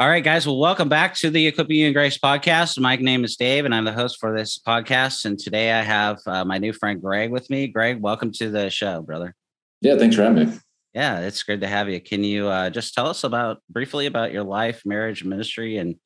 [0.00, 0.46] All right, guys.
[0.46, 2.80] Well, welcome back to the Equipping You in Grace podcast.
[2.80, 5.26] My name is Dave, and I'm the host for this podcast.
[5.26, 7.66] And today I have uh, my new friend Greg with me.
[7.66, 9.36] Greg, welcome to the show, brother.
[9.82, 10.58] Yeah, thanks for having me.
[10.94, 12.00] Yeah, it's good to have you.
[12.00, 15.96] Can you uh, just tell us about briefly about your life, marriage, ministry, and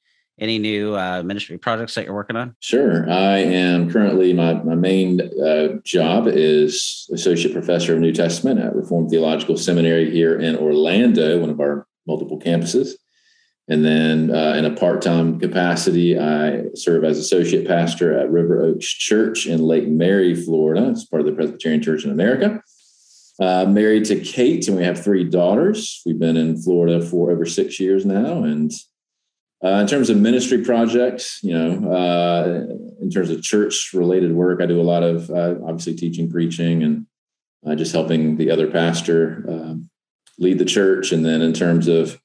[0.40, 2.56] any new uh, ministry projects that you're working on?
[2.58, 3.08] Sure.
[3.08, 8.74] I am currently my my main uh, job is associate professor of New Testament at
[8.74, 12.94] Reformed Theological Seminary here in Orlando, one of our multiple campuses.
[13.66, 18.62] And then uh, in a part time capacity, I serve as associate pastor at River
[18.62, 20.90] Oaks Church in Lake Mary, Florida.
[20.90, 22.62] It's part of the Presbyterian Church in America.
[23.40, 26.02] Uh, married to Kate, and we have three daughters.
[26.04, 28.44] We've been in Florida for over six years now.
[28.44, 28.70] And
[29.64, 32.66] uh, in terms of ministry projects, you know, uh,
[33.00, 36.82] in terms of church related work, I do a lot of uh, obviously teaching, preaching,
[36.82, 37.06] and
[37.66, 39.78] uh, just helping the other pastor
[40.38, 41.12] lead the church.
[41.12, 42.20] And then in terms of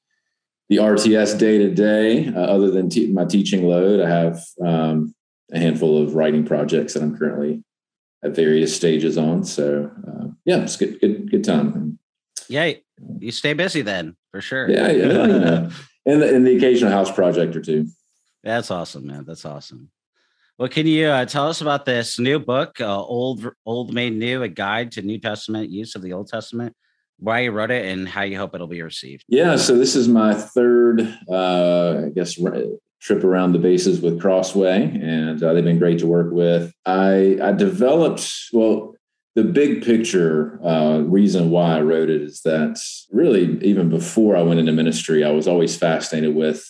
[0.70, 5.12] the RTS day to day, other than te- my teaching load, I have um,
[5.52, 7.64] a handful of writing projects that I'm currently
[8.22, 9.44] at various stages on.
[9.44, 11.98] So uh, yeah, it's good, good, good time.
[12.48, 12.72] Yeah,
[13.18, 14.70] you stay busy then for sure.
[14.70, 15.70] Yeah, yeah, yeah.
[16.06, 17.88] and the, and the occasional house project or two.
[18.44, 19.24] That's awesome, man.
[19.26, 19.90] That's awesome.
[20.56, 24.42] Well, can you uh, tell us about this new book, uh, "Old Old Made New:
[24.42, 26.76] A Guide to New Testament Use of the Old Testament"?
[27.20, 29.24] Why you wrote it and how you hope it'll be received.
[29.28, 32.38] Yeah, so this is my third, uh, I guess,
[33.00, 36.72] trip around the bases with Crossway, and uh, they've been great to work with.
[36.84, 38.94] I, I developed, well,
[39.36, 42.78] the big picture uh, reason why I wrote it is that
[43.12, 46.64] really, even before I went into ministry, I was always fascinated with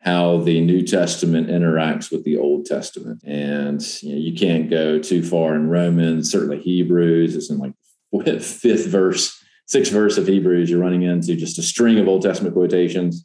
[0.00, 3.22] how the New Testament interacts with the Old Testament.
[3.24, 7.74] And you, know, you can't go too far in Romans, certainly Hebrews, it's in like
[8.42, 12.54] fifth verse sixth verse of Hebrews, you're running into just a string of Old Testament
[12.54, 13.24] quotations.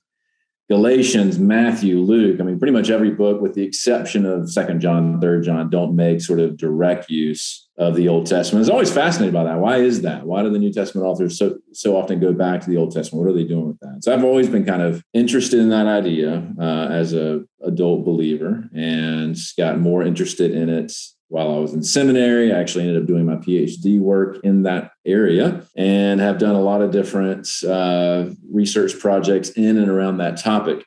[0.70, 5.22] Galatians, Matthew, Luke, I mean, pretty much every book, with the exception of Second John,
[5.22, 8.59] Third John, don't make sort of direct use of the Old Testament.
[8.59, 9.59] I was always fascinated by that.
[9.59, 10.25] Why is that?
[10.25, 13.23] Why do the New Testament authors so so often go back to the Old Testament?
[13.23, 14.03] What are they doing with that?
[14.03, 18.67] So I've always been kind of interested in that idea uh, as a adult believer,
[18.75, 20.91] and got more interested in it
[21.29, 22.53] while I was in seminary.
[22.53, 26.61] I actually ended up doing my PhD work in that area and have done a
[26.61, 30.85] lot of different uh, research projects in and around that topic.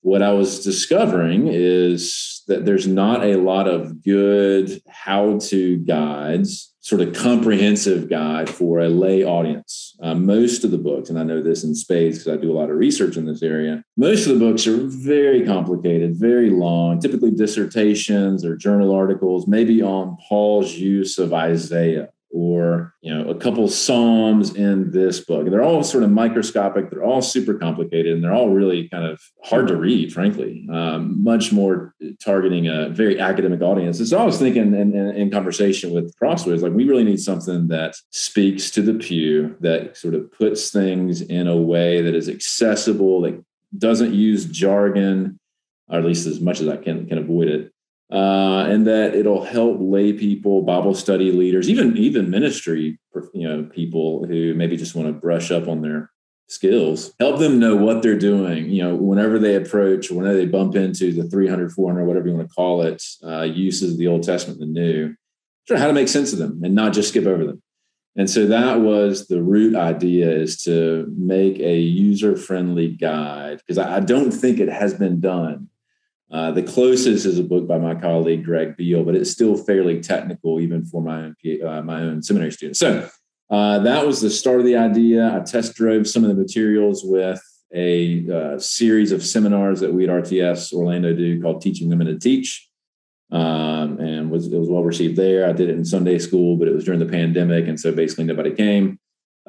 [0.00, 6.72] What I was discovering is that there's not a lot of good how to guides
[6.88, 9.94] sort of comprehensive guide for a lay audience.
[10.02, 12.56] Uh, most of the books, and I know this in spades because I do a
[12.58, 16.98] lot of research in this area, most of the books are very complicated, very long,
[16.98, 23.34] typically dissertations or journal articles, maybe on Paul's use of Isaiah or you know a
[23.34, 25.48] couple psalms in this book.
[25.48, 26.90] They're all sort of microscopic.
[26.90, 30.68] They're all super complicated and they're all really kind of hard to read frankly.
[30.70, 33.98] Um, much more targeting a very academic audience.
[33.98, 37.20] And so i was thinking in, in, in conversation with crossways like we really need
[37.20, 42.14] something that speaks to the pew that sort of puts things in a way that
[42.14, 43.42] is accessible that
[43.76, 45.38] doesn't use jargon
[45.88, 47.72] or at least as much as i can can avoid it
[48.10, 52.98] uh, and that it'll help lay people, Bible study leaders, even even ministry,
[53.34, 56.10] you know, people who maybe just want to brush up on their
[56.48, 58.70] skills, help them know what they're doing.
[58.70, 62.48] You know, whenever they approach, whenever they bump into the 300, 400, whatever you want
[62.48, 65.14] to call it, uh, uses of the Old Testament, the New,
[65.76, 67.62] how to make sense of them and not just skip over them.
[68.16, 73.78] And so that was the root idea is to make a user friendly guide because
[73.78, 75.68] I don't think it has been done
[76.30, 80.00] uh, the closest is a book by my colleague Greg Beale, but it's still fairly
[80.00, 82.78] technical, even for my own uh, my own seminary students.
[82.78, 83.08] So
[83.50, 85.34] uh, that was the start of the idea.
[85.34, 87.40] I test drove some of the materials with
[87.74, 92.18] a uh, series of seminars that we at RTS Orlando do called Teaching Women to
[92.18, 92.68] Teach,
[93.32, 95.48] um, and was it was well received there.
[95.48, 98.24] I did it in Sunday school, but it was during the pandemic, and so basically
[98.24, 98.98] nobody came.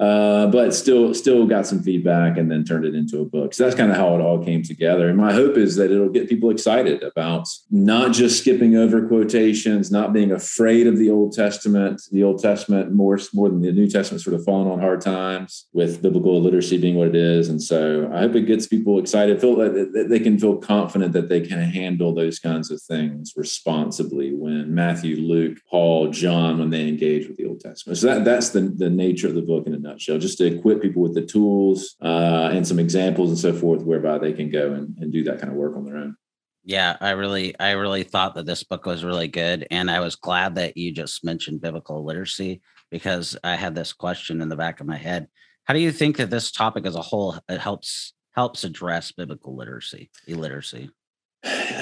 [0.00, 3.52] Uh, but still still got some feedback and then turned it into a book.
[3.52, 5.10] So that's kind of how it all came together.
[5.10, 9.90] And my hope is that it'll get people excited about not just skipping over quotations,
[9.90, 12.00] not being afraid of the Old Testament.
[12.10, 15.66] The Old Testament more more than the New Testament sort of falling on hard times
[15.74, 17.50] with biblical illiteracy being what it is.
[17.50, 21.28] And so I hope it gets people excited, feel that they can feel confident that
[21.28, 26.88] they can handle those kinds of things responsibly when Matthew, Luke, Paul, John, when they
[26.88, 27.98] engage with the Old Testament.
[27.98, 30.82] So that, that's the, the nature of the book in a nutshell, just to equip
[30.82, 34.72] people with the tools uh, and some examples and so forth, whereby they can go
[34.72, 36.16] and, and do that kind of work on their own.
[36.64, 40.16] Yeah, I really, I really thought that this book was really good, and I was
[40.16, 42.60] glad that you just mentioned biblical literacy
[42.90, 45.28] because I had this question in the back of my head.
[45.64, 49.56] How do you think that this topic as a whole it helps helps address biblical
[49.56, 50.90] literacy, illiteracy?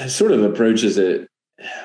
[0.01, 1.27] It sort of approaches it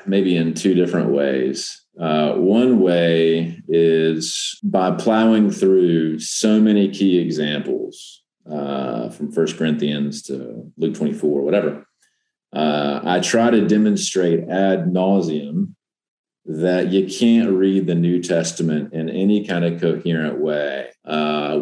[0.07, 1.84] maybe in two different ways.
[1.99, 10.23] Uh, one way is by plowing through so many key examples uh, from First Corinthians
[10.23, 11.87] to Luke 24, whatever.
[12.53, 15.75] Uh, I try to demonstrate ad nauseum
[16.47, 21.59] that you can't read the New Testament in any kind of coherent way uh,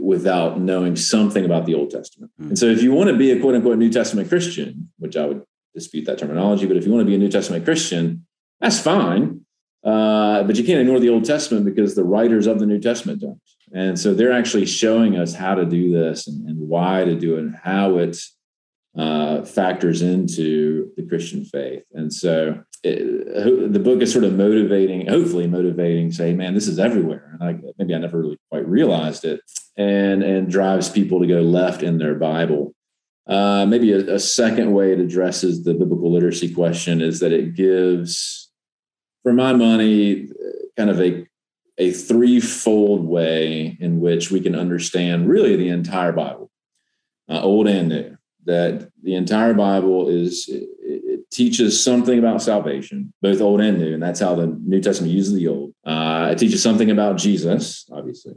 [0.00, 2.32] without knowing something about the Old Testament.
[2.32, 2.50] Mm-hmm.
[2.50, 5.26] And so, if you want to be a quote unquote New Testament Christian, which I
[5.26, 5.42] would
[5.72, 8.26] dispute that terminology, but if you want to be a New Testament Christian,
[8.60, 9.43] that's fine.
[9.84, 13.20] Uh, but you can't ignore the Old Testament because the writers of the New Testament
[13.20, 13.40] don't.
[13.72, 17.36] And so they're actually showing us how to do this and, and why to do
[17.36, 18.16] it and how it
[18.96, 21.82] uh, factors into the Christian faith.
[21.92, 26.78] And so it, the book is sort of motivating, hopefully motivating, say, man, this is
[26.78, 27.36] everywhere.
[27.40, 29.40] And I, maybe I never really quite realized it
[29.76, 32.74] and, and drives people to go left in their Bible.
[33.26, 37.56] Uh, maybe a, a second way it addresses the biblical literacy question is that it
[37.56, 38.43] gives,
[39.24, 40.28] for my money,
[40.76, 41.26] kind of a
[41.76, 46.52] a threefold way in which we can understand really the entire Bible,
[47.28, 48.16] uh, Old and New.
[48.44, 53.94] That the entire Bible is it, it, teaches something about salvation, both Old and New,
[53.94, 55.74] and that's how the New Testament uses the Old.
[55.84, 58.34] Uh, it teaches something about Jesus, obviously,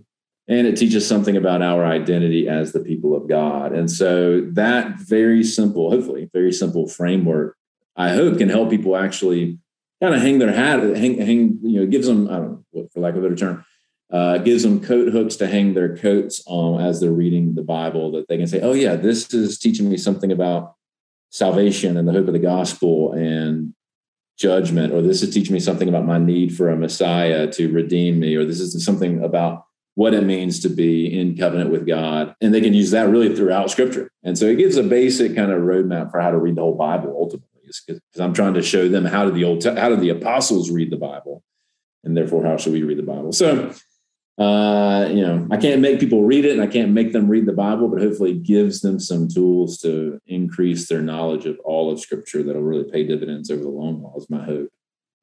[0.47, 3.71] and it teaches something about our identity as the people of God.
[3.73, 7.55] And so that very simple, hopefully, very simple framework,
[7.95, 9.59] I hope can help people actually
[10.01, 12.99] kind of hang their hat, hang, hang, you know, gives them, I don't know, for
[12.99, 13.65] lack of a better term,
[14.11, 18.11] uh, gives them coat hooks to hang their coats on as they're reading the Bible
[18.11, 20.75] that they can say, oh, yeah, this is teaching me something about
[21.29, 23.73] salvation and the hope of the gospel and
[24.37, 28.19] judgment, or this is teaching me something about my need for a Messiah to redeem
[28.19, 29.65] me, or this is something about
[29.95, 32.35] what it means to be in covenant with God.
[32.39, 34.11] And they can use that really throughout scripture.
[34.23, 36.75] And so it gives a basic kind of roadmap for how to read the whole
[36.75, 37.46] Bible ultimately.
[37.85, 40.91] Because I'm trying to show them how did the old how did the apostles read
[40.91, 41.43] the Bible,
[42.03, 43.31] and therefore how should we read the Bible?
[43.31, 43.73] So,
[44.37, 47.45] uh, you know, I can't make people read it, and I can't make them read
[47.45, 51.91] the Bible, but hopefully it gives them some tools to increase their knowledge of all
[51.91, 54.15] of Scripture that'll really pay dividends over the long haul.
[54.17, 54.69] Is my hope.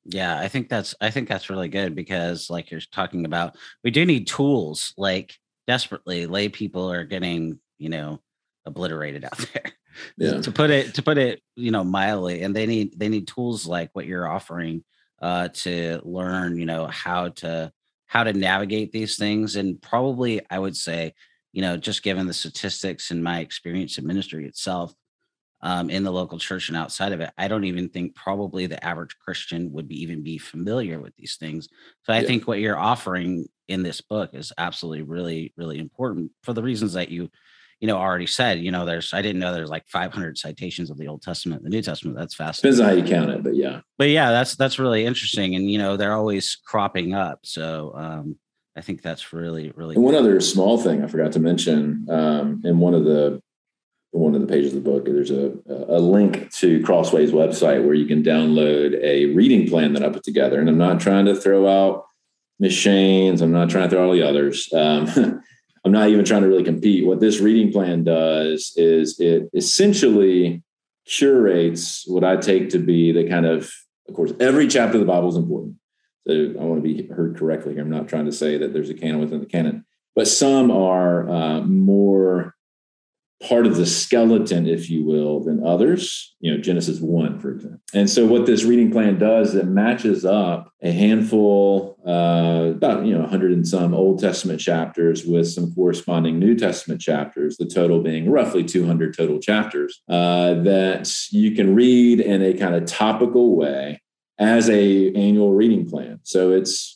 [0.06, 3.91] Yeah, I think that's I think that's really good because like you're talking about, we
[3.91, 5.35] do need tools like
[5.67, 8.20] desperately lay people are getting, you know,
[8.67, 9.73] obliterated out there.
[10.17, 10.41] Yeah.
[10.41, 12.43] to put it to put it, you know, mildly.
[12.43, 14.85] And they need they need tools like what you're offering
[15.23, 17.73] uh to learn, you know, how to
[18.06, 19.56] how to navigate these things.
[19.56, 21.14] And probably I would say,
[21.52, 24.94] you know, just given the statistics and my experience in ministry itself,
[25.64, 28.85] um, in the local church and outside of it, I don't even think probably the
[28.85, 31.69] average Christian would be even be familiar with these things.
[32.02, 32.26] So I yeah.
[32.26, 36.93] think what you're offering in this book is absolutely really, really important for the reasons
[36.93, 37.31] that you,
[37.80, 38.60] you know, already said.
[38.60, 41.70] You know, there's I didn't know there's like 500 citations of the Old Testament, the
[41.70, 42.16] New Testament.
[42.16, 42.76] That's fascinating.
[42.76, 43.81] Depends on how you count it, but yeah.
[43.98, 47.40] But yeah, that's that's really interesting, and you know, they're always cropping up.
[47.43, 48.36] So um,
[48.76, 49.94] I think that's really, really.
[49.94, 53.40] And one other small thing I forgot to mention um, in one of the
[54.10, 57.94] one of the pages of the book, there's a, a link to Crossway's website where
[57.94, 60.60] you can download a reading plan that I put together.
[60.60, 62.04] And I'm not trying to throw out
[62.62, 64.72] M'Cheyne's, I'm not trying to throw all the others.
[64.72, 65.06] Um,
[65.84, 67.06] I'm not even trying to really compete.
[67.06, 70.62] What this reading plan does is it essentially
[71.06, 73.70] curates what I take to be the kind of,
[74.08, 75.76] of course, every chapter of the Bible is important.
[76.26, 77.74] So I want to be heard correctly.
[77.74, 77.82] Here.
[77.82, 79.84] I'm not trying to say that there's a canon within the canon,
[80.17, 82.54] but some are uh, more
[83.43, 86.34] part of the skeleton, if you will, than others.
[86.41, 87.81] You know, Genesis 1, for example.
[87.93, 93.14] And so, what this reading plan does, it matches up a handful, uh, about, you
[93.14, 98.00] know, 100 and some Old Testament chapters with some corresponding New Testament chapters, the total
[98.00, 103.56] being roughly 200 total chapters uh, that you can read in a kind of topical
[103.56, 104.00] way
[104.38, 106.19] as a annual reading plan.
[106.24, 106.94] So it's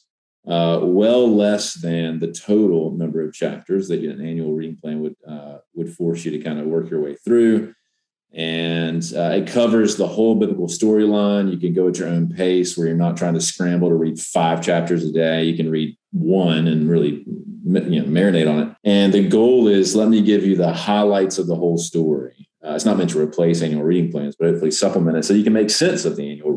[0.49, 5.17] uh, well less than the total number of chapters that an annual reading plan would
[5.28, 7.75] uh, would force you to kind of work your way through.
[8.33, 11.50] And uh, it covers the whole biblical storyline.
[11.50, 14.19] You can go at your own pace, where you're not trying to scramble to read
[14.19, 15.45] five chapters a day.
[15.45, 17.25] You can read one and really
[17.64, 18.76] you know marinate on it.
[18.85, 22.75] And the goal is let me give you the highlights of the whole story uh,
[22.75, 25.52] it's not meant to replace annual reading plans, but hopefully supplement it so you can
[25.52, 26.48] make sense of the annual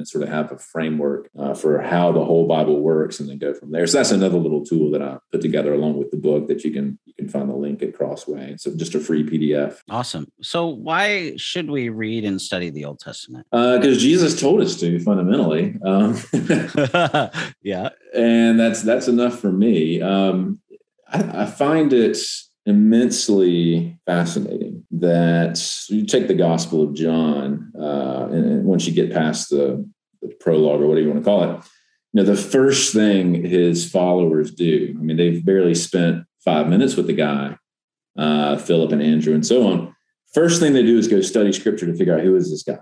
[0.00, 3.38] and sort of have a framework uh, for how the whole Bible works, and then
[3.38, 3.86] go from there.
[3.86, 6.70] So that's another little tool that I put together along with the book that you
[6.70, 8.56] can you can find the link at Crossway.
[8.58, 9.80] So just a free PDF.
[9.90, 10.26] Awesome.
[10.40, 13.46] So why should we read and study the Old Testament?
[13.52, 15.76] Because uh, Jesus told us to fundamentally.
[15.84, 16.16] Um,
[17.62, 20.00] yeah, and that's that's enough for me.
[20.00, 20.60] Um,
[21.06, 22.16] I, I find it
[22.66, 29.50] immensely fascinating that you take the Gospel of John, uh, and once you get past
[29.50, 29.88] the,
[30.22, 31.64] the prologue or whatever you want to call it,
[32.12, 36.96] you know, the first thing his followers do, I mean, they've barely spent five minutes
[36.96, 37.56] with the guy,
[38.18, 39.94] uh, Philip and Andrew and so on.
[40.34, 42.78] First thing they do is go study scripture to figure out who is this guy.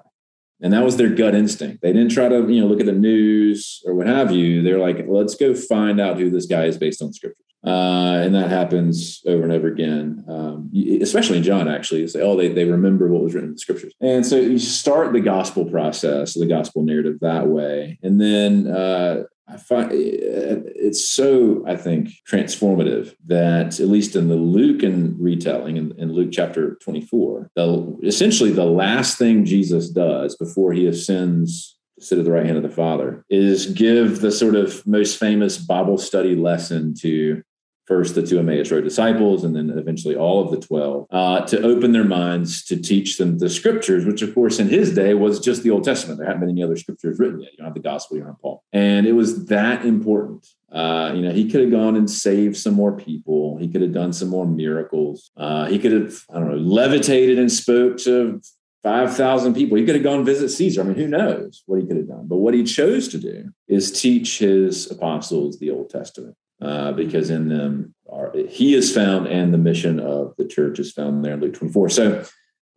[0.61, 1.83] And that was their gut instinct.
[1.83, 4.63] They didn't try to, you know, look at the news or what have you.
[4.63, 7.45] They're like, let's go find out who this guy is based on scripture.
[7.67, 10.71] Uh, and that happens over and over again, um,
[11.03, 12.07] especially in John, actually.
[12.07, 13.93] Say, oh, they, they remember what was written in the scriptures.
[14.01, 17.99] And so you start the gospel process, the gospel narrative that way.
[18.03, 24.29] And then uh, I find uh, it's so, I think, transformative that at least in
[24.29, 30.37] the Lucan retelling in, in Luke chapter 24, the, essentially the last thing Jesus does
[30.37, 34.31] before he ascends to sit at the right hand of the Father, is give the
[34.31, 37.43] sort of most famous Bible study lesson to
[37.89, 41.63] first the two Emmaus Road disciples, and then eventually all of the 12, uh, to
[41.63, 45.41] open their minds to teach them the scriptures, which, of course, in his day was
[45.41, 46.19] just the Old Testament.
[46.19, 47.53] There hadn't been any other scriptures written yet.
[47.53, 48.63] You don't have the gospel, you don't have Paul.
[48.73, 50.47] And it was that important.
[50.71, 53.57] Uh, you know, he could have gone and saved some more people.
[53.57, 55.31] He could have done some more miracles.
[55.35, 58.43] Uh, he could have, I don't know, levitated and spoke to
[58.83, 59.79] 5,000 people.
[59.79, 60.83] He could have gone visit Caesar.
[60.83, 62.29] I mean, who knows what he could have done?
[62.29, 67.31] But what he chose to do is teach his apostles the Old Testament uh, because
[67.31, 71.35] in them are, he is found and the mission of the church is found there
[71.35, 71.89] in Luke 24.
[71.91, 72.25] So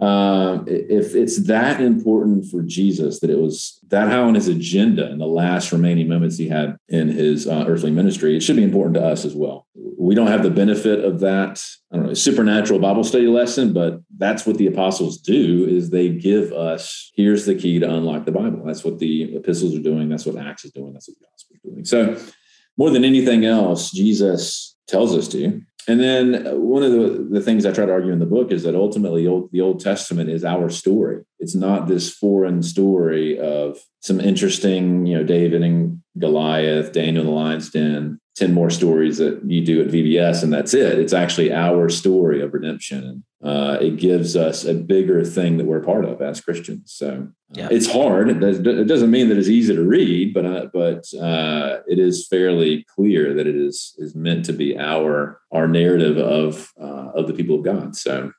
[0.01, 5.11] um, if it's that important for Jesus that it was that high on his agenda
[5.11, 8.63] in the last remaining moments he had in his uh, earthly ministry, it should be
[8.63, 9.67] important to us as well.
[9.75, 13.99] We don't have the benefit of that, I don't know, supernatural Bible study lesson, but
[14.17, 18.31] that's what the apostles do is they give us, here's the key to unlock the
[18.31, 18.63] Bible.
[18.65, 20.09] That's what the epistles are doing.
[20.09, 20.93] That's what Acts is doing.
[20.93, 21.85] That's what the gospel is doing.
[21.85, 22.33] So
[22.77, 25.61] more than anything else, Jesus tells us to.
[25.87, 28.63] And then one of the, the things I try to argue in the book is
[28.63, 31.23] that ultimately old, the Old Testament is our story.
[31.39, 37.29] It's not this foreign story of some interesting, you know, David and Goliath, Daniel and
[37.29, 40.99] the lion's den, 10 more stories that you do at VBS, and that's it.
[40.99, 43.23] It's actually our story of redemption.
[43.43, 46.93] Uh, it gives us a bigger thing that we're part of as Christians.
[46.93, 47.69] So uh, yeah.
[47.71, 48.29] it's hard.
[48.29, 52.85] It doesn't mean that it's easy to read, but uh, but uh, it is fairly
[52.95, 57.33] clear that it is is meant to be our our narrative of uh, of the
[57.33, 57.95] people of God.
[57.95, 58.31] So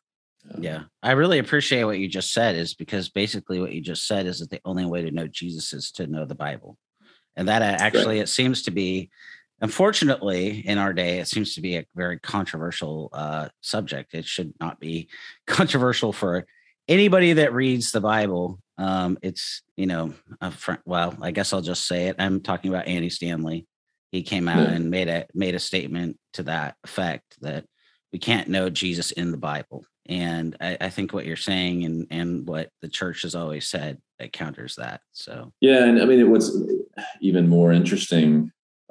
[0.59, 2.55] yeah, I really appreciate what you just said.
[2.55, 5.73] Is because basically what you just said is that the only way to know Jesus
[5.73, 6.79] is to know the Bible,
[7.35, 8.23] and that actually right.
[8.23, 9.11] it seems to be
[9.62, 14.12] unfortunately in our day it seems to be a very controversial uh, subject.
[14.12, 15.09] It should not be
[15.47, 16.45] controversial for
[16.88, 18.59] anybody that reads the bible.
[18.76, 20.14] Um, it's you know
[20.50, 22.16] fr- well i guess i'll just say it.
[22.19, 23.66] I'm talking about Andy Stanley.
[24.11, 24.75] He came out yeah.
[24.75, 27.64] and made a made a statement to that effect that
[28.12, 29.85] we can't know jesus in the bible.
[30.07, 33.99] And I, I think what you're saying and and what the church has always said
[34.19, 35.02] it counters that.
[35.12, 36.69] So yeah and i mean it was
[37.21, 38.50] even more interesting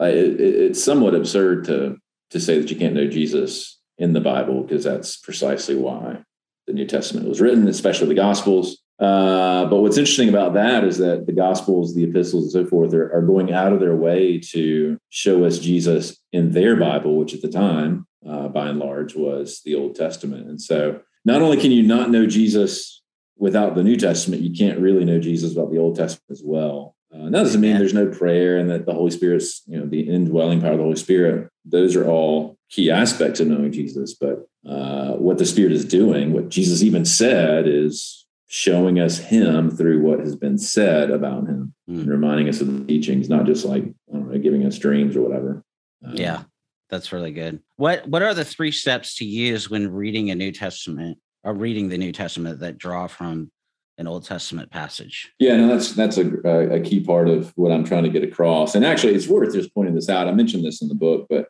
[0.10, 1.98] it, it's somewhat absurd to
[2.32, 6.24] to say that you can't know Jesus in the Bible because that's precisely why
[6.68, 8.82] the New Testament was written, especially the Gospels.
[9.00, 12.94] Uh, but what's interesting about that is that the Gospels, the epistles, and so forth
[12.94, 17.34] are, are, going out of their way to show us Jesus in their Bible, which
[17.34, 20.48] at the time, uh, by and large, was the Old Testament.
[20.48, 23.02] And so not only can you not know Jesus
[23.38, 26.96] without the New Testament, you can't really know Jesus without the Old Testament as well.
[27.14, 30.02] Uh, that doesn't mean there's no prayer and that the Holy Spirit's, you know, the
[30.02, 31.50] indwelling power of the Holy Spirit.
[31.66, 34.14] Those are all key aspects of knowing Jesus.
[34.14, 39.70] But uh, what the Spirit is doing, what Jesus even said, is showing us Him
[39.70, 42.00] through what has been said about Him, mm.
[42.00, 45.16] and reminding us of the teachings, not just like I don't know, giving us dreams
[45.16, 45.64] or whatever.
[46.06, 46.44] Um, yeah,
[46.90, 47.62] that's really good.
[47.76, 51.90] What What are the three steps to use when reading a New Testament or reading
[51.90, 53.52] the New Testament that draw from
[53.98, 55.32] an Old Testament passage.
[55.40, 56.28] Yeah, no, that's that's a,
[56.74, 58.76] a key part of what I'm trying to get across.
[58.76, 60.28] And actually, it's worth just pointing this out.
[60.28, 61.48] I mentioned this in the book, but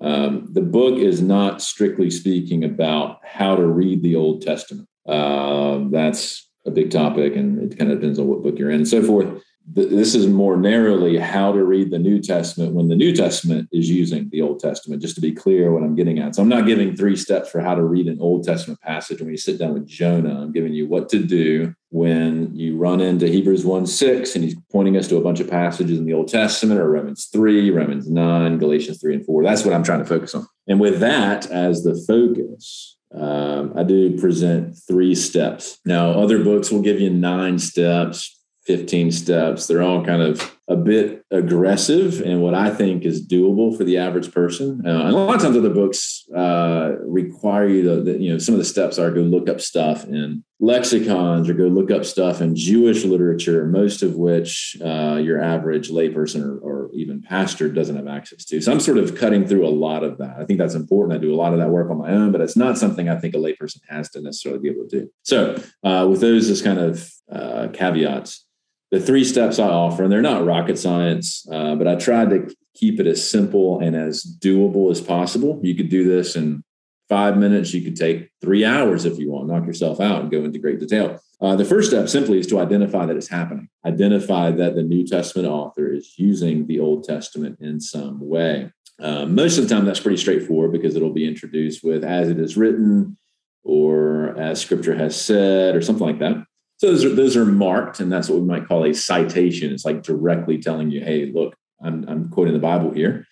[0.00, 4.88] um, the book is not strictly speaking about how to read the Old Testament.
[5.06, 8.76] Uh, that's a big topic, and it kind of depends on what book you're in
[8.76, 12.96] and so forth this is more narrowly how to read the New Testament when the
[12.96, 16.34] New Testament is using the Old Testament, just to be clear what I'm getting at.
[16.34, 19.30] So I'm not giving three steps for how to read an Old Testament passage when
[19.30, 20.42] you sit down with Jonah.
[20.42, 24.56] I'm giving you what to do when you run into Hebrews 1 6 and he's
[24.70, 28.10] pointing us to a bunch of passages in the Old Testament or Romans 3, Romans
[28.10, 29.44] 9, Galatians 3 and 4.
[29.44, 30.46] That's what I'm trying to focus on.
[30.66, 35.78] And with that as the focus, um, I do present three steps.
[35.84, 38.33] Now, other books will give you nine steps,
[38.66, 39.66] 15 steps.
[39.66, 43.98] They're all kind of a bit aggressive and what I think is doable for the
[43.98, 44.82] average person.
[44.84, 48.54] Uh, and a lot of times other books uh, require you to, you know, some
[48.54, 52.40] of the steps are go look up stuff in lexicons or go look up stuff
[52.40, 57.96] in Jewish literature, most of which uh, your average layperson or, or even pastor doesn't
[57.96, 58.62] have access to.
[58.62, 60.36] So I'm sort of cutting through a lot of that.
[60.38, 61.18] I think that's important.
[61.18, 63.16] I do a lot of that work on my own, but it's not something I
[63.18, 65.10] think a layperson has to necessarily be able to do.
[65.24, 68.46] So uh, with those as kind of uh, caveats,
[68.94, 72.54] the three steps I offer, and they're not rocket science, uh, but I tried to
[72.76, 75.58] keep it as simple and as doable as possible.
[75.64, 76.62] You could do this in
[77.08, 77.74] five minutes.
[77.74, 80.78] You could take three hours if you want, knock yourself out and go into great
[80.78, 81.18] detail.
[81.40, 83.68] Uh, the first step simply is to identify that it's happening.
[83.84, 88.70] Identify that the New Testament author is using the Old Testament in some way.
[89.00, 92.38] Uh, most of the time, that's pretty straightforward because it'll be introduced with as it
[92.38, 93.16] is written
[93.64, 96.44] or as scripture has said or something like that.
[96.78, 99.72] So those are those are marked, and that's what we might call a citation.
[99.72, 103.26] It's like directly telling you, "Hey, look, I'm, I'm quoting the Bible here."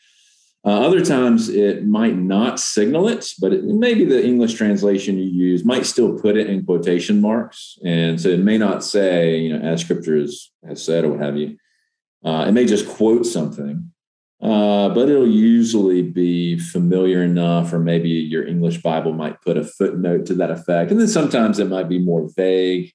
[0.65, 5.25] Uh, other times it might not signal it, but it, maybe the English translation you
[5.25, 9.53] use might still put it in quotation marks, and so it may not say, you
[9.53, 11.57] know, as Scripture has, has said or what have you.
[12.25, 13.91] Uh, it may just quote something,
[14.41, 19.65] uh, but it'll usually be familiar enough, or maybe your English Bible might put a
[19.65, 22.93] footnote to that effect, and then sometimes it might be more vague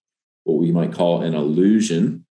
[0.48, 2.26] what we might call an allusion.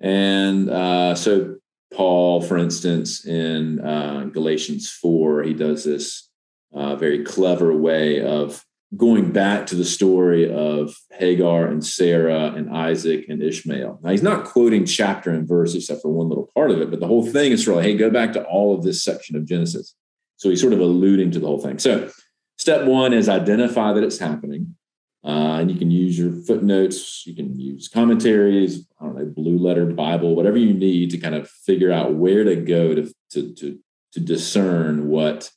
[0.00, 1.56] And uh, so,
[1.92, 6.28] Paul, for instance, in uh, Galatians 4, he does this
[6.74, 8.64] uh, very clever way of
[8.96, 14.00] going back to the story of Hagar and Sarah and Isaac and Ishmael.
[14.02, 16.98] Now, he's not quoting chapter and verse except for one little part of it, but
[16.98, 19.94] the whole thing is of, hey, go back to all of this section of Genesis.
[20.36, 21.78] So he's sort of alluding to the whole thing.
[21.78, 22.10] So,
[22.58, 24.76] step one is identify that it's happening.
[25.24, 29.56] Uh, and you can use your footnotes, you can use commentaries, I don't know, blue
[29.56, 33.54] letter Bible, whatever you need to kind of figure out where to go to, to,
[33.54, 33.78] to,
[34.12, 35.50] to discern what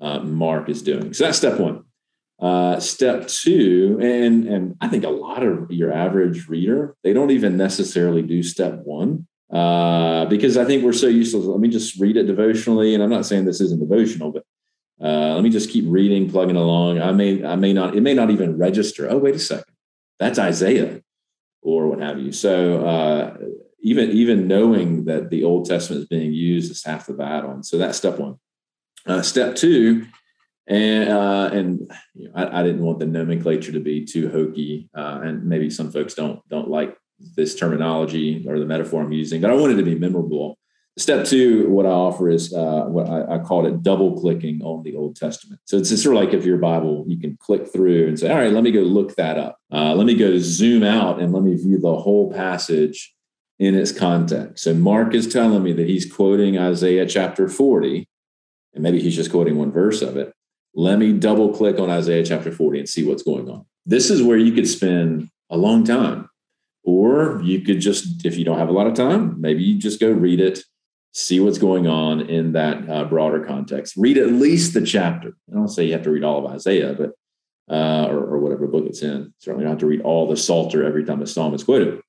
[0.00, 1.12] uh, Mark is doing.
[1.14, 1.84] So that's step one.
[2.40, 7.32] Uh, step two, and, and I think a lot of your average reader, they don't
[7.32, 11.68] even necessarily do step one uh, because I think we're so used to, let me
[11.68, 12.94] just read it devotionally.
[12.94, 14.44] And I'm not saying this isn't devotional, but
[15.02, 17.00] uh, let me just keep reading, plugging along.
[17.00, 19.08] I may, I may not, it may not even register.
[19.10, 19.74] Oh, wait a second,
[20.18, 21.02] that's Isaiah,
[21.62, 22.32] or what have you.
[22.32, 23.36] So uh,
[23.80, 27.50] even even knowing that the Old Testament is being used is half the battle.
[27.50, 28.36] And so that's step one.
[29.06, 30.06] Uh, step two,
[30.66, 34.90] and uh, and you know, I, I, didn't want the nomenclature to be too hokey,
[34.94, 36.96] uh, and maybe some folks don't don't like
[37.36, 40.58] this terminology or the metaphor I'm using, but I wanted to be memorable.
[40.98, 44.82] Step two, what I offer is uh, what I, I called it double clicking on
[44.82, 45.60] the Old Testament.
[45.64, 48.36] So it's sort of like if your Bible, you can click through and say, all
[48.36, 49.60] right, let me go look that up.
[49.72, 53.14] Uh, let me go zoom out and let me view the whole passage
[53.60, 54.64] in its context.
[54.64, 58.08] So Mark is telling me that he's quoting Isaiah chapter 40,
[58.74, 60.32] and maybe he's just quoting one verse of it.
[60.74, 63.66] Let me double click on Isaiah chapter 40 and see what's going on.
[63.86, 66.28] This is where you could spend a long time.
[66.82, 70.00] Or you could just, if you don't have a lot of time, maybe you just
[70.00, 70.64] go read it
[71.18, 73.96] see what's going on in that uh, broader context.
[73.96, 75.32] Read at least the chapter.
[75.50, 77.12] I don't say you have to read all of Isaiah, but
[77.70, 79.34] uh, or, or, whatever book it's in.
[79.40, 82.00] Certainly don't have to read all the Psalter every time a psalm is quoted.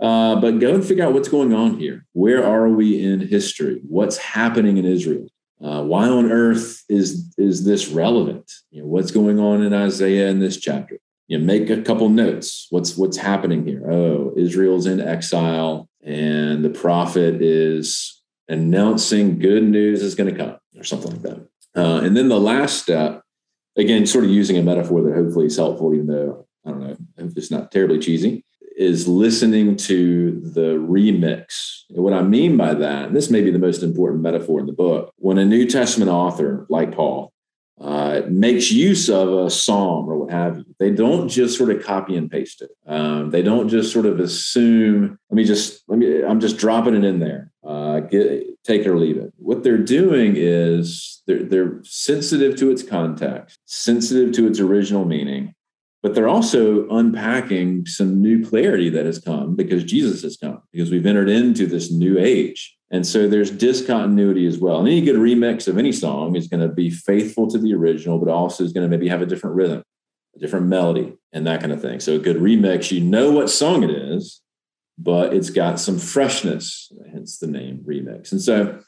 [0.00, 2.04] Uh, but go and figure out what's going on here.
[2.12, 3.80] Where are we in history?
[3.86, 5.28] What's happening in Israel?
[5.62, 8.50] Uh, why on earth is is this relevant?
[8.70, 10.98] You know, what's going on in Isaiah in this chapter?
[11.28, 12.66] You know, make a couple notes.
[12.70, 13.88] What's what's happening here?
[13.90, 18.15] Oh, Israel's in exile, and the prophet is
[18.48, 21.48] announcing good news is going to come or something like that.
[21.74, 23.22] Uh, and then the last step,
[23.76, 26.96] again, sort of using a metaphor that hopefully is helpful, even though I don't know
[27.18, 28.44] if it's not terribly cheesy,
[28.76, 31.82] is listening to the remix.
[31.90, 34.66] And what I mean by that, and this may be the most important metaphor in
[34.66, 37.32] the book, when a New Testament author like Paul
[37.80, 40.64] uh, makes use of a psalm or what have you.
[40.78, 42.70] They don't just sort of copy and paste it.
[42.86, 45.18] Um, they don't just sort of assume.
[45.30, 46.24] Let me just let me.
[46.24, 47.52] I'm just dropping it in there.
[47.66, 49.32] Uh, get take it or leave it.
[49.38, 55.54] What they're doing is they're they're sensitive to its context, sensitive to its original meaning,
[56.02, 60.90] but they're also unpacking some new clarity that has come because Jesus has come because
[60.90, 64.78] we've entered into this new age and so there's discontinuity as well.
[64.78, 68.18] And any good remix of any song is going to be faithful to the original,
[68.18, 69.82] but also is going to maybe have a different rhythm,
[70.36, 71.98] a different melody, and that kind of thing.
[71.98, 74.40] So a good remix, you know what song it is,
[74.98, 78.32] but it's got some freshness, hence the name remix.
[78.32, 78.80] And so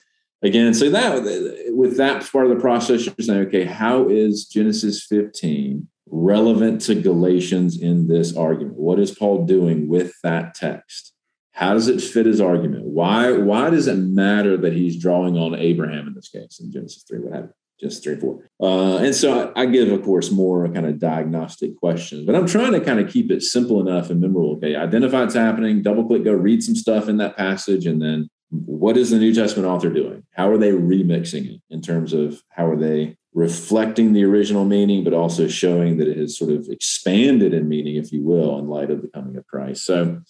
[0.43, 1.23] again, so that
[1.71, 6.95] with that part of the process, you're saying, okay, how is Genesis 15 relevant to
[6.95, 8.77] Galatians in this argument?
[8.77, 11.13] What is Paul doing with that text?
[11.53, 12.85] How does it fit his argument?
[12.85, 17.05] Why, why does it matter that he's drawing on Abraham in this case in Genesis
[17.09, 17.19] 3?
[17.19, 17.53] What happened?
[17.81, 18.51] Genesis 3 or 4.
[18.61, 22.47] Uh, and so I, I, give, of course, more kind of diagnostic questions, but I'm
[22.47, 24.57] trying to kind of keep it simple enough and memorable.
[24.57, 28.29] Okay, identify what's happening, double click, go read some stuff in that passage, and then
[28.51, 30.25] what is the New Testament author doing?
[30.33, 35.05] How are they remixing it in terms of how are they reflecting the original meaning,
[35.05, 38.67] but also showing that it has sort of expanded in meaning, if you will, in
[38.67, 39.85] light of the coming of Christ?
[39.85, 40.23] So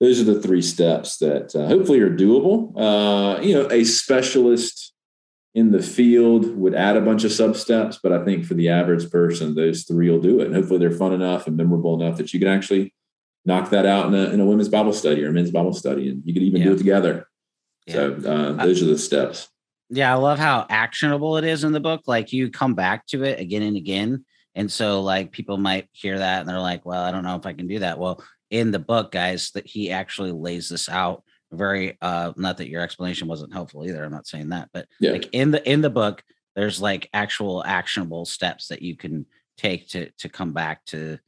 [0.00, 2.72] those are the three steps that uh, hopefully are doable.
[2.76, 4.92] Uh, you know, a specialist
[5.56, 8.68] in the field would add a bunch of sub steps, but I think for the
[8.68, 10.48] average person, those three will do it.
[10.48, 12.94] And hopefully they're fun enough and memorable enough that you can actually
[13.46, 16.10] knock that out in a, in a women's Bible study or a men's Bible study,
[16.10, 16.66] and you could even yeah.
[16.66, 17.26] do it together.
[17.86, 17.94] Yeah.
[17.94, 19.48] So uh, those are the steps.
[19.88, 22.02] Yeah, I love how actionable it is in the book.
[22.06, 24.26] Like you come back to it again and again.
[24.54, 27.46] And so like people might hear that and they're like, well, I don't know if
[27.46, 27.98] I can do that.
[27.98, 32.68] Well, in the book, guys, that he actually lays this out very uh not that
[32.68, 34.04] your explanation wasn't helpful either.
[34.04, 35.12] I'm not saying that, but yeah.
[35.12, 36.22] like in the in the book,
[36.54, 41.18] there's like actual actionable steps that you can take to to come back to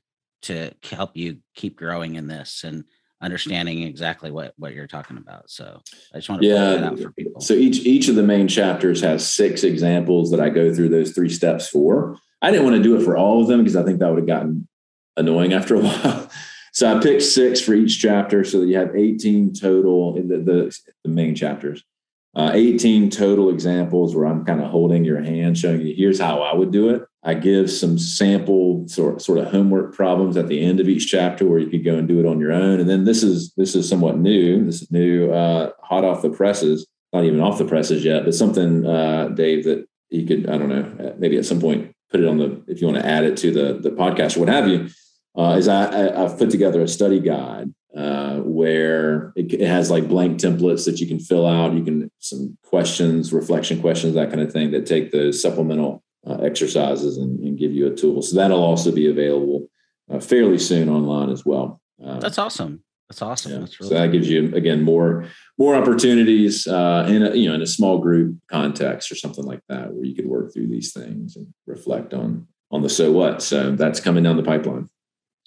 [0.42, 2.84] to help you keep growing in this and
[3.20, 5.50] understanding exactly what what you're talking about.
[5.50, 5.80] So
[6.14, 7.40] I just want to yeah, that out for people.
[7.40, 11.12] So each each of the main chapters has six examples that I go through those
[11.12, 12.16] three steps for.
[12.40, 14.18] I didn't want to do it for all of them because I think that would
[14.18, 14.68] have gotten
[15.16, 16.30] annoying after a while.
[16.78, 20.38] So I picked six for each chapter so that you have 18 total in the,
[20.38, 21.82] the, the main chapters.
[22.36, 26.40] Uh, 18 total examples where I'm kind of holding your hand, showing you here's how
[26.40, 27.02] I would do it.
[27.24, 31.44] I give some sample sort, sort of homework problems at the end of each chapter
[31.44, 32.78] where you could go and do it on your own.
[32.78, 34.64] And then this is this is somewhat new.
[34.64, 38.36] This is new, uh, hot off the presses, not even off the presses yet, but
[38.36, 42.28] something, uh, Dave, that you could, I don't know, maybe at some point put it
[42.28, 44.68] on the if you want to add it to the the podcast or what have
[44.68, 44.88] you
[45.38, 50.08] uh, is I, have put together a study guide uh, where it, it, has like
[50.08, 51.74] blank templates that you can fill out.
[51.74, 56.38] You can some questions, reflection questions, that kind of thing that take the supplemental uh,
[56.38, 58.20] exercises and, and, give you a tool.
[58.20, 59.68] So that'll also be available
[60.10, 61.80] uh, fairly soon online as well.
[62.04, 62.82] Uh, That's awesome.
[63.08, 63.52] That's awesome.
[63.52, 63.58] Yeah.
[63.60, 67.54] That's really so that gives you again more more opportunities uh, in a you know
[67.54, 70.92] in a small group context or something like that where you could work through these
[70.92, 73.40] things and reflect on on the so what.
[73.40, 74.90] So that's coming down the pipeline.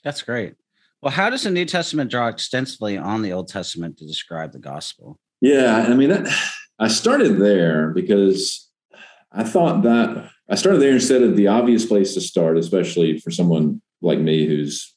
[0.03, 0.55] That's great.
[1.01, 4.59] Well, how does the New Testament draw extensively on the Old Testament to describe the
[4.59, 5.19] gospel?
[5.41, 6.27] Yeah, I mean,
[6.79, 8.69] I started there because
[9.31, 13.31] I thought that I started there instead of the obvious place to start, especially for
[13.31, 14.93] someone like me who's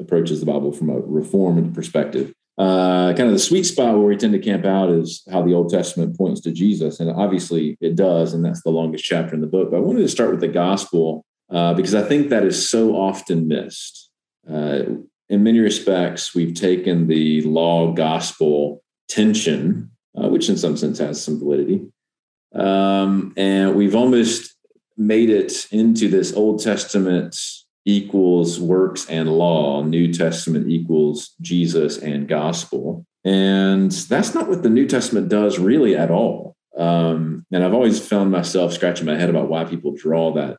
[0.00, 2.32] approaches the Bible from a reformed perspective.
[2.56, 5.52] Uh, kind of the sweet spot where we tend to camp out is how the
[5.52, 9.40] Old Testament points to Jesus, and obviously it does, and that's the longest chapter in
[9.40, 9.70] the book.
[9.70, 12.96] But I wanted to start with the gospel uh, because I think that is so
[12.96, 14.10] often missed.
[14.50, 14.82] Uh,
[15.28, 21.22] in many respects, we've taken the law gospel tension, uh, which in some sense has
[21.22, 21.86] some validity,
[22.54, 24.54] um, and we've almost
[24.96, 27.36] made it into this Old Testament
[27.84, 33.04] equals works and law, New Testament equals Jesus and gospel.
[33.24, 36.56] And that's not what the New Testament does really at all.
[36.76, 40.56] Um, and I've always found myself scratching my head about why people draw that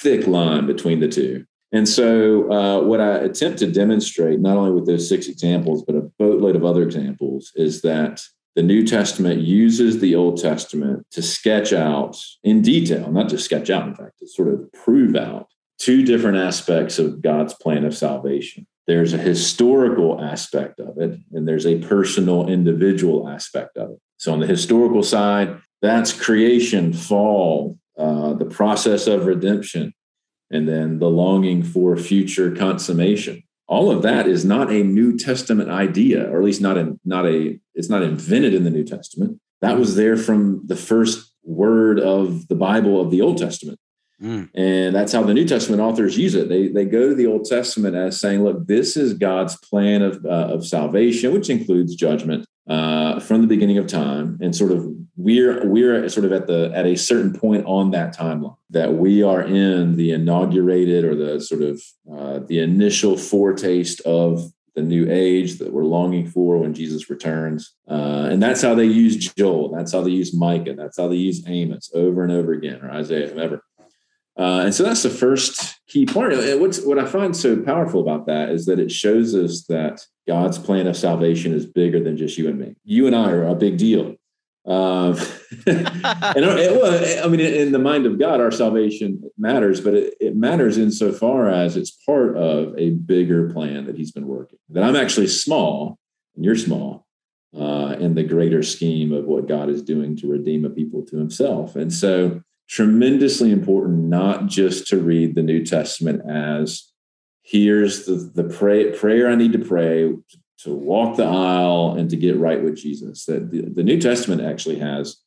[0.00, 1.44] thick line between the two.
[1.72, 5.96] And so, uh, what I attempt to demonstrate, not only with those six examples, but
[5.96, 8.22] a boatload of other examples, is that
[8.54, 13.68] the New Testament uses the Old Testament to sketch out in detail, not just sketch
[13.68, 15.48] out, in fact, to sort of prove out
[15.78, 18.66] two different aspects of God's plan of salvation.
[18.86, 23.98] There's a historical aspect of it, and there's a personal, individual aspect of it.
[24.18, 29.92] So, on the historical side, that's creation, fall, uh, the process of redemption,
[30.50, 33.42] and then the longing for future consummation.
[33.68, 37.26] All of that is not a New Testament idea, or at least not a not
[37.26, 39.40] a it's not invented in the New Testament.
[39.60, 43.78] That was there from the first word of the Bible of the Old Testament.
[44.22, 44.48] Mm.
[44.54, 46.48] And that's how the New Testament authors use it.
[46.48, 50.24] They, they go to the Old Testament as saying, look, this is God's plan of,
[50.24, 54.38] uh, of salvation, which includes judgment uh, from the beginning of time.
[54.40, 58.16] And sort of we're, we're sort of at the, at a certain point on that
[58.16, 64.00] timeline that we are in the inaugurated or the sort of uh, the initial foretaste
[64.02, 67.74] of the new age that we're longing for when Jesus returns.
[67.90, 69.74] Uh, and that's how they use Joel.
[69.74, 70.74] That's how they use Micah.
[70.74, 73.62] That's how they use Amos over and over again, or Isaiah, whoever.
[74.38, 76.34] Uh, and so that's the first key part.
[76.34, 80.04] And what's, what I find so powerful about that is that it shows us that
[80.28, 82.76] God's plan of salvation is bigger than just you and me.
[82.84, 84.16] You and I are a big deal.
[84.66, 85.16] Um,
[85.66, 90.14] and it, well, I mean, in the mind of God, our salvation matters, but it,
[90.20, 94.58] it matters insofar as it's part of a bigger plan that He's been working.
[94.70, 95.98] That I'm actually small
[96.34, 97.06] and you're small
[97.56, 101.16] uh, in the greater scheme of what God is doing to redeem a people to
[101.16, 101.76] Himself.
[101.76, 106.90] And so, tremendously important not just to read the New Testament as
[107.42, 110.12] here's the the pray, prayer I need to pray
[110.58, 113.24] to walk the aisle and to get right with Jesus.
[113.26, 115.18] That the, the, New Testament actually has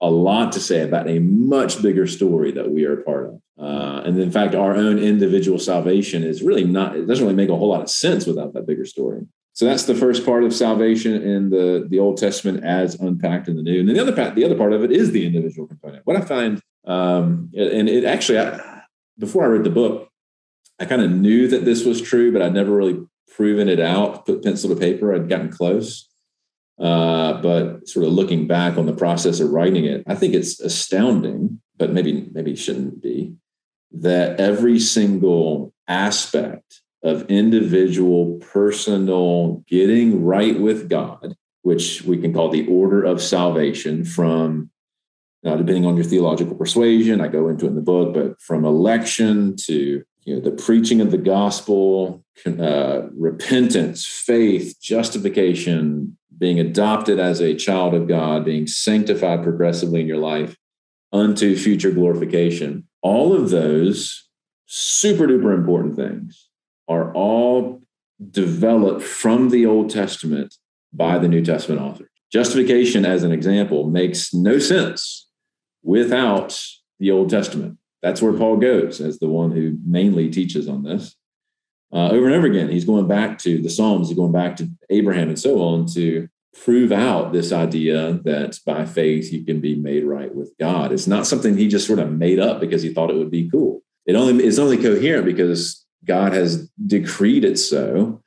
[0.00, 3.40] a lot to say about a much bigger story that we are part of.
[3.58, 7.48] Uh, and in fact, our own individual salvation is really not, it doesn't really make
[7.48, 9.26] a whole lot of sense without that bigger story.
[9.52, 13.56] So that's the first part of salvation in the, the Old Testament as unpacked in
[13.56, 13.80] the New.
[13.80, 16.06] And then the other part, the other part of it is the individual component.
[16.06, 18.82] What I find, um, and it actually, I,
[19.18, 20.08] before I read the book,
[20.78, 24.26] I kind of knew that this was true, but I never really proven it out,
[24.26, 25.14] put pencil to paper.
[25.14, 26.08] I'd gotten close.
[26.78, 30.60] Uh, but sort of looking back on the process of writing it, I think it's
[30.60, 33.34] astounding, but maybe maybe shouldn't be,
[33.90, 42.48] that every single aspect of individual personal getting right with God, which we can call
[42.48, 44.70] the order of salvation from
[45.42, 48.64] now, depending on your theological persuasion, I go into it in the book, but from
[48.64, 57.18] election to you know, the preaching of the gospel, uh, repentance, faith, justification, being adopted
[57.18, 60.54] as a child of God, being sanctified progressively in your life
[61.14, 62.86] unto future glorification.
[63.00, 64.28] All of those
[64.66, 66.50] super duper important things
[66.88, 67.80] are all
[68.30, 70.56] developed from the Old Testament
[70.92, 72.10] by the New Testament authors.
[72.30, 75.26] Justification, as an example, makes no sense
[75.82, 76.62] without
[76.98, 77.78] the Old Testament.
[78.02, 81.16] That's where Paul goes as the one who mainly teaches on this.
[81.92, 84.68] Uh, over and over again, he's going back to the Psalms, he's going back to
[84.90, 86.28] Abraham and so on to
[86.62, 90.92] prove out this idea that by faith you can be made right with God.
[90.92, 93.48] It's not something he just sort of made up because he thought it would be
[93.50, 93.82] cool.
[94.06, 98.22] It only is only coherent because God has decreed it so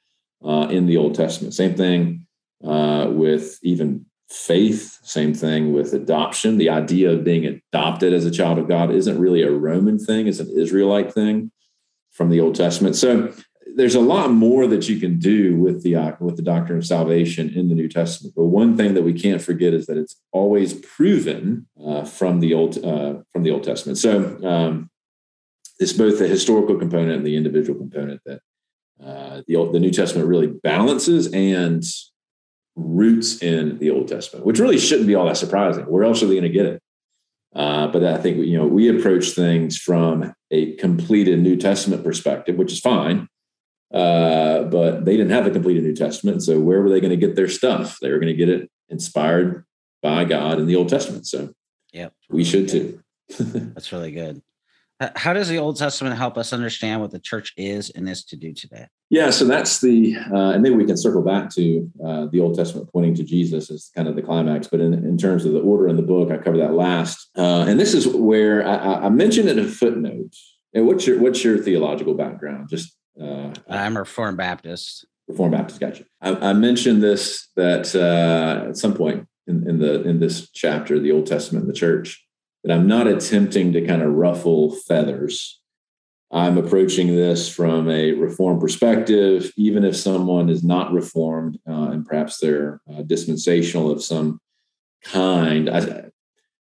[0.45, 1.53] uh, in the Old Testament.
[1.53, 2.27] Same thing
[2.63, 6.57] uh, with even faith, same thing with adoption.
[6.57, 10.27] The idea of being adopted as a child of God isn't really a Roman thing,
[10.27, 11.51] it's an Israelite thing
[12.11, 12.95] from the Old Testament.
[12.95, 13.33] So
[13.75, 16.85] there's a lot more that you can do with the uh, with the doctrine of
[16.85, 18.33] salvation in the New Testament.
[18.35, 22.53] But one thing that we can't forget is that it's always proven uh, from the
[22.53, 23.97] old uh, from the Old Testament.
[23.97, 24.89] So um,
[25.79, 28.41] it's both the historical component and the individual component that
[29.03, 31.83] uh, the the New Testament really balances and
[32.75, 35.85] roots in the Old Testament, which really shouldn't be all that surprising.
[35.85, 36.81] Where else are they going to get it?
[37.53, 42.55] Uh, but I think you know we approach things from a completed New Testament perspective,
[42.55, 43.27] which is fine.
[43.93, 47.17] Uh, but they didn't have a completed New Testament, so where were they going to
[47.17, 47.97] get their stuff?
[48.01, 49.65] They were going to get it inspired
[50.01, 51.27] by God in the Old Testament.
[51.27, 51.53] So,
[51.91, 53.01] yeah, we should too.
[53.37, 54.41] That's really good.
[55.15, 58.35] How does the Old Testament help us understand what the church is and is to
[58.35, 58.87] do today?
[59.09, 62.55] Yeah, so that's the, uh, and maybe we can circle back to uh, the Old
[62.55, 64.67] Testament pointing to Jesus as kind of the climax.
[64.67, 67.29] But in, in terms of the order in the book, I cover that last.
[67.35, 70.35] Uh, and this is where I, I, mentioned in a footnote.
[70.73, 72.69] And what's your what's your theological background?
[72.69, 75.05] Just uh, I'm a Reformed Baptist.
[75.27, 76.05] Reformed Baptist, gotcha.
[76.21, 80.99] I, I mentioned this that uh, at some point in, in the in this chapter,
[80.99, 82.25] the Old Testament, the church
[82.63, 85.59] that I'm not attempting to kind of ruffle feathers.
[86.31, 92.05] I'm approaching this from a reform perspective, even if someone is not reformed uh, and
[92.05, 94.39] perhaps they're uh, dispensational of some
[95.03, 95.69] kind.
[95.69, 96.05] I,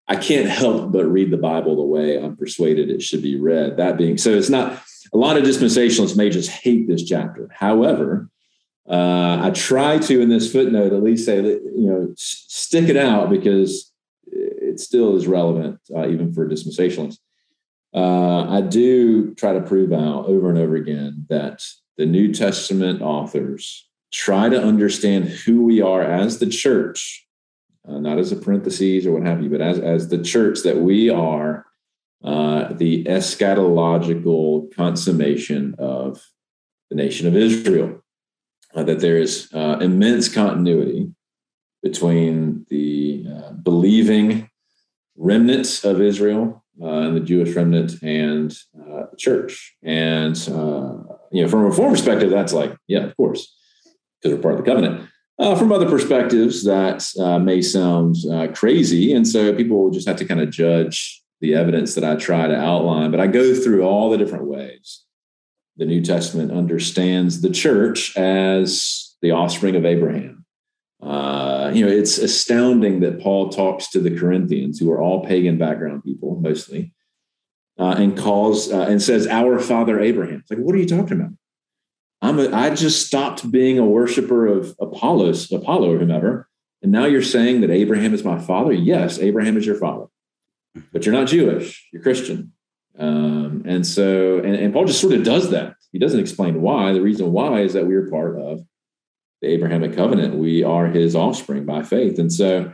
[0.08, 3.76] I can't help but read the Bible the way I'm persuaded it should be read.
[3.76, 4.80] That being so, it's not
[5.12, 7.50] a lot of dispensationalists may just hate this chapter.
[7.52, 8.28] However,
[8.88, 13.30] uh, I try to in this footnote at least say you know stick it out
[13.30, 13.92] because
[14.76, 17.18] it still is relevant, uh, even for dispensationalists.
[17.94, 21.64] Uh, I do try to prove out over and over again that
[21.96, 27.26] the New Testament authors try to understand who we are as the church,
[27.88, 30.76] uh, not as a parenthesis or what have you, but as, as the church that
[30.76, 31.64] we are
[32.22, 36.22] uh, the eschatological consummation of
[36.90, 38.02] the nation of Israel.
[38.74, 41.10] Uh, that there is uh, immense continuity
[41.82, 44.45] between the uh, believing
[45.16, 49.76] remnants of Israel uh, and the Jewish remnant and uh, the church.
[49.82, 50.36] And,
[51.32, 53.54] you know, from a reform perspective, that's like, yeah, of course,
[54.20, 55.08] because we're part of the covenant.
[55.38, 59.12] Uh, from other perspectives, that uh, may sound uh, crazy.
[59.12, 62.46] And so people will just have to kind of judge the evidence that I try
[62.46, 63.10] to outline.
[63.10, 65.02] But I go through all the different ways
[65.76, 70.45] the New Testament understands the church as the offspring of Abraham.
[71.02, 75.58] Uh, you know, it's astounding that Paul talks to the Corinthians, who are all pagan
[75.58, 76.94] background people, mostly,
[77.78, 80.40] uh, and calls uh, and says, Our father Abraham.
[80.40, 81.32] It's like, what are you talking about?
[82.22, 86.48] I'm a, I just stopped being a worshiper of Apollos, Apollo or whomever.
[86.82, 88.72] And now you're saying that Abraham is my father?
[88.72, 90.06] Yes, Abraham is your father,
[90.92, 92.52] but you're not Jewish, you're Christian.
[92.98, 95.74] Um, and so, and, and Paul just sort of does that.
[95.92, 96.92] He doesn't explain why.
[96.92, 98.60] The reason why is that we are part of
[99.42, 100.36] the Abrahamic covenant.
[100.36, 102.18] We are his offspring by faith.
[102.18, 102.72] And so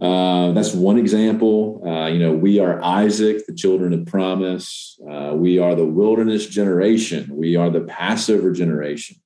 [0.00, 1.82] uh, that's one example.
[1.86, 4.98] Uh, you know, we are Isaac, the children of promise.
[5.08, 7.28] Uh, we are the wilderness generation.
[7.32, 9.16] We are the Passover generation.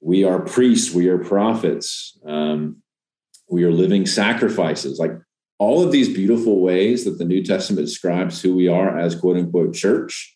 [0.00, 0.94] We are priests.
[0.94, 2.18] We are prophets.
[2.26, 2.82] Um,
[3.48, 4.98] we are living sacrifices.
[4.98, 5.12] Like
[5.58, 9.36] all of these beautiful ways that the New Testament describes who we are as quote
[9.36, 10.35] unquote church.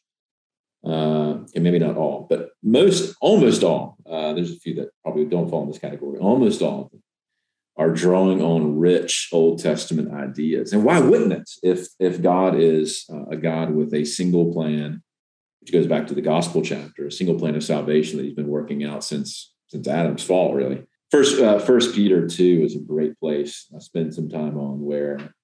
[0.85, 3.99] Uh, and maybe not all, but most, almost all.
[4.11, 6.19] Uh, there's a few that probably don't fall in this category.
[6.19, 6.91] Almost all
[7.77, 10.73] are drawing on rich Old Testament ideas.
[10.73, 11.51] And why wouldn't it?
[11.63, 15.03] If if God is uh, a God with a single plan,
[15.61, 18.49] which goes back to the gospel chapter, a single plan of salvation that He's been
[18.49, 20.83] working out since since Adam's fall, really.
[21.11, 23.67] First, uh, First Peter two is a great place.
[23.75, 25.35] I spend some time on where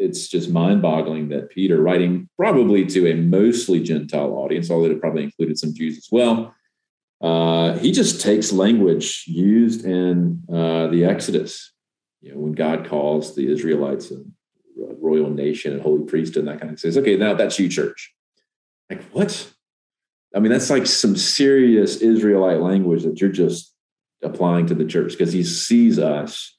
[0.00, 5.24] it's just mind-boggling that Peter, writing probably to a mostly Gentile audience, although it probably
[5.24, 6.54] included some Jews as well,
[7.20, 11.72] uh, he just takes language used in uh, the Exodus.
[12.20, 14.22] You know, when God calls the Israelites a
[15.00, 18.14] royal nation and holy priesthood and that kind of says, okay, now that's you, church.
[18.90, 19.52] Like, what?
[20.34, 23.74] I mean, that's like some serious Israelite language that you're just
[24.22, 26.57] applying to the church because he sees us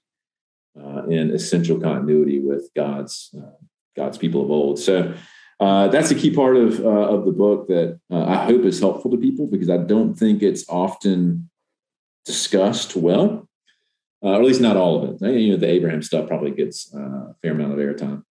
[0.81, 3.51] uh, in essential continuity with God's uh,
[3.95, 4.79] God's people of old.
[4.79, 5.13] So
[5.59, 8.79] uh, that's a key part of uh, of the book that uh, I hope is
[8.79, 11.49] helpful to people because I don't think it's often
[12.25, 13.47] discussed well,
[14.23, 15.39] uh, or at least not all of it.
[15.39, 18.23] You know, the Abraham stuff probably gets uh, a fair amount of airtime,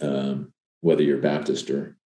[0.00, 1.96] um, whether you're Baptist or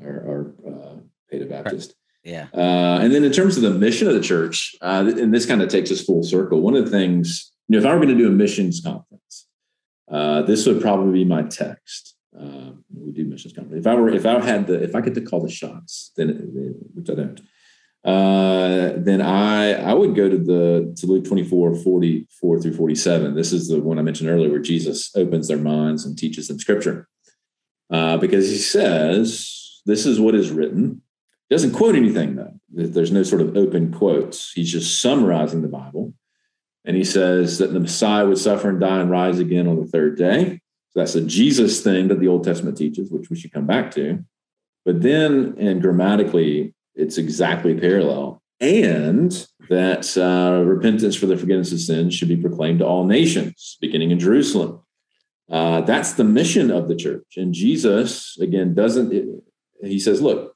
[0.00, 1.94] or, or paedobaptist.
[2.24, 2.46] Yeah.
[2.52, 5.90] and then in terms of the mission of the church, and this kind of takes
[5.90, 6.60] us full circle.
[6.60, 9.46] One of the things, you know, if I were going to do a missions conference,
[10.46, 12.16] this would probably be my text.
[12.38, 13.80] Um, we do missions conference.
[13.80, 16.28] If I were, if I had the, if I get to call the shots, then
[16.94, 17.40] which I don't,
[18.04, 23.34] uh, then I I would go to the to Luke 24, 44 through 47.
[23.34, 26.58] This is the one I mentioned earlier where Jesus opens their minds and teaches them
[26.58, 27.08] scripture.
[27.90, 31.02] Uh, because he says, This is what is written.
[31.48, 32.54] He doesn't quote anything though.
[32.70, 34.52] There's no sort of open quotes.
[34.52, 36.14] He's just summarizing the Bible.
[36.84, 39.86] And he says that the Messiah would suffer and die and rise again on the
[39.86, 40.60] third day
[40.92, 43.90] so that's a Jesus thing that the Old Testament teaches, which we should come back
[43.92, 44.22] to.
[44.84, 48.42] But then, and grammatically, it's exactly parallel.
[48.60, 49.32] And
[49.70, 54.10] that uh, repentance for the forgiveness of sins should be proclaimed to all nations, beginning
[54.10, 54.82] in Jerusalem.
[55.50, 57.24] Uh, that's the mission of the church.
[57.36, 59.26] And Jesus, again, doesn't, it,
[59.82, 60.51] he says, look,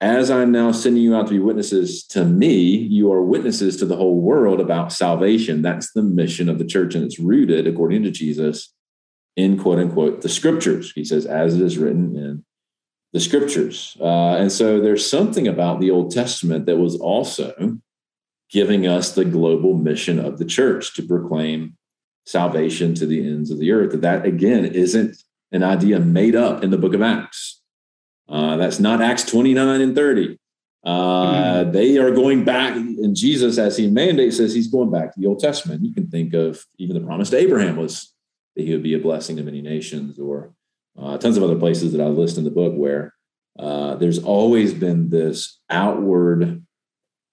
[0.00, 3.86] as I'm now sending you out to be witnesses to me, you are witnesses to
[3.86, 5.60] the whole world about salvation.
[5.60, 6.94] That's the mission of the church.
[6.94, 8.72] And it's rooted, according to Jesus,
[9.36, 10.92] in quote unquote the scriptures.
[10.94, 12.44] He says, as it is written in
[13.12, 13.96] the scriptures.
[14.00, 17.78] Uh, and so there's something about the Old Testament that was also
[18.50, 21.76] giving us the global mission of the church to proclaim
[22.26, 23.92] salvation to the ends of the earth.
[23.92, 27.59] That, that again isn't an idea made up in the book of Acts.
[28.30, 30.38] Uh, that's not Acts 29 and 30.
[30.84, 31.72] Uh, mm-hmm.
[31.72, 35.26] They are going back, and Jesus, as he mandates, says he's going back to the
[35.26, 35.84] Old Testament.
[35.84, 38.14] You can think of even the promise to Abraham was
[38.56, 40.54] that he would be a blessing to many nations, or
[40.98, 43.14] uh, tons of other places that I list in the book where
[43.58, 46.64] uh, there's always been this outward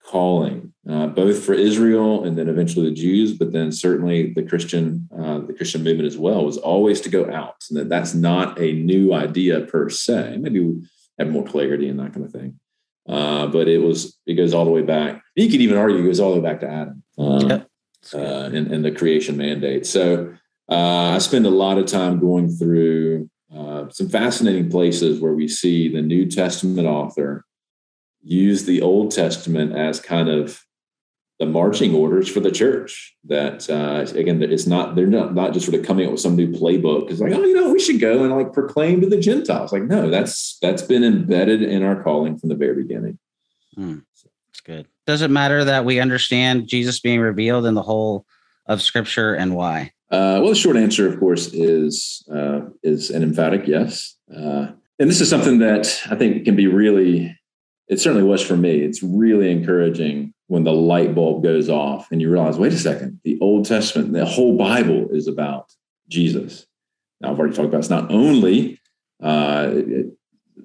[0.03, 5.09] calling, uh, both for Israel and then eventually the Jews, but then certainly the Christian
[5.17, 8.59] uh, the Christian movement as well was always to go out, and that that's not
[8.59, 10.37] a new idea per se.
[10.39, 10.87] Maybe we
[11.19, 12.59] have more clarity and that kind of thing.
[13.07, 15.21] Uh, but it was it goes all the way back.
[15.35, 17.69] You could even argue it goes all the way back to Adam um, yep.
[18.13, 19.85] Uh, and, and the creation mandate.
[19.85, 20.35] So
[20.69, 25.47] uh, I spend a lot of time going through uh, some fascinating places where we
[25.47, 27.45] see the New Testament author
[28.21, 30.61] use the Old Testament as kind of
[31.39, 33.15] the marching orders for the church.
[33.25, 36.35] That uh, again, it's not they're not not just sort of coming up with some
[36.35, 37.11] new playbook.
[37.11, 39.71] It's like, oh, you know, we should go and like proclaim to the Gentiles.
[39.71, 43.19] Like, no, that's that's been embedded in our calling from the very beginning.
[43.75, 43.99] Hmm.
[44.13, 44.87] That's good.
[45.05, 48.25] Does it matter that we understand Jesus being revealed in the whole
[48.65, 49.91] of Scripture and why?
[50.09, 54.15] Uh, well, the short answer, of course, is uh, is an emphatic yes.
[54.33, 54.67] Uh,
[54.99, 57.37] and this is something that I think can be really.
[57.87, 58.79] It certainly was for me.
[58.79, 63.19] It's really encouraging when the light bulb goes off and you realize, wait a second,
[63.23, 65.71] the Old Testament, the whole Bible is about
[66.07, 66.65] Jesus.
[67.19, 68.79] Now, I've already talked about it's not only
[69.21, 70.07] uh, it,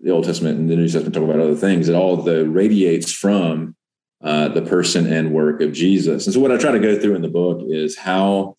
[0.03, 1.89] the Old Testament and the New Testament talk about other things.
[1.89, 3.77] It all the radiates from
[4.23, 6.27] uh, the person and work of Jesus.
[6.27, 8.57] And so, what I try to go through in the book is how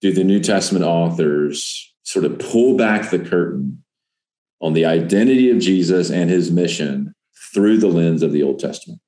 [0.00, 3.82] do the New Testament authors sort of pull back the curtain
[4.60, 7.14] on the identity of Jesus and his mission
[7.52, 9.00] through the lens of the Old Testament.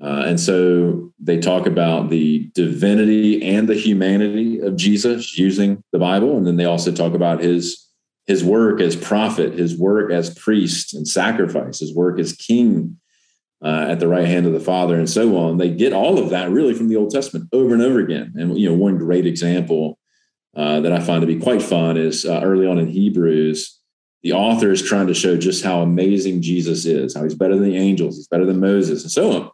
[0.00, 5.98] Uh, and so they talk about the divinity and the humanity of Jesus using the
[5.98, 6.36] Bible.
[6.36, 7.84] And then they also talk about his,
[8.26, 12.98] his work as prophet, his work as priest and sacrifice, his work as king
[13.64, 15.56] uh, at the right hand of the Father, and so on.
[15.56, 18.34] They get all of that really from the Old Testament over and over again.
[18.36, 19.98] And you know, one great example
[20.56, 23.78] uh, that I find to be quite fun is uh, early on in Hebrews
[24.22, 27.70] the author is trying to show just how amazing Jesus is, how he's better than
[27.70, 29.50] the angels, he's better than Moses, and so on.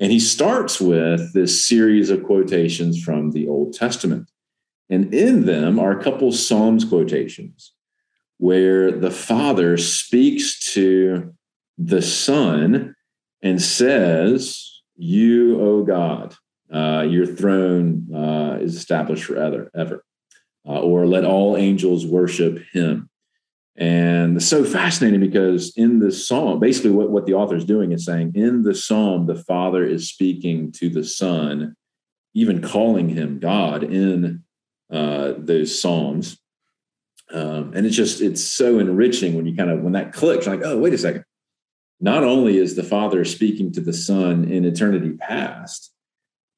[0.00, 4.30] And he starts with this series of quotations from the Old Testament.
[4.90, 7.72] And in them are a couple Psalms quotations
[8.38, 11.32] where the Father speaks to
[11.78, 12.94] the Son
[13.42, 16.34] and says, You, O God,
[16.72, 20.04] uh, your throne uh, is established forever, ever.
[20.66, 23.10] Uh, or let all angels worship him.
[23.76, 28.04] And so fascinating because in the psalm, basically what, what the author is doing is
[28.04, 31.74] saying in the psalm, the father is speaking to the son,
[32.34, 34.44] even calling him God in
[34.92, 36.38] uh, those psalms.
[37.32, 40.60] Um, and it's just, it's so enriching when you kind of, when that clicks, like,
[40.62, 41.24] oh, wait a second.
[42.00, 45.92] Not only is the father speaking to the son in eternity past,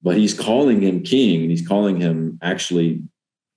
[0.02, 3.02] but he's calling him king and he's calling him actually